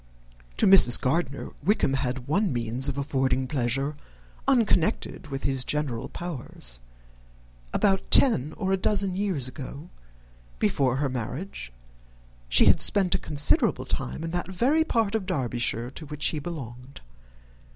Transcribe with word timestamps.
To 0.57 0.65
Mrs. 0.65 0.99
Gardiner, 0.99 1.51
Wickham 1.63 1.93
had 1.93 2.27
one 2.27 2.51
means 2.51 2.89
of 2.89 2.97
affording 2.97 3.45
pleasure, 3.45 3.95
unconnected 4.47 5.27
with 5.27 5.43
his 5.43 5.63
general 5.63 6.09
powers. 6.09 6.79
About 7.71 8.09
ten 8.09 8.51
or 8.57 8.71
a 8.73 8.77
dozen 8.77 9.15
years 9.15 9.47
ago, 9.47 9.91
before 10.57 10.95
her 10.95 11.07
marriage, 11.07 11.71
she 12.49 12.65
had 12.65 12.81
spent 12.81 13.13
a 13.13 13.19
considerable 13.19 13.85
time 13.85 14.23
in 14.23 14.31
that 14.31 14.47
very 14.51 14.83
part 14.83 15.13
of 15.13 15.27
Derbyshire 15.27 15.91
to 15.91 16.07
which 16.07 16.25
he 16.29 16.39
belonged. 16.39 17.01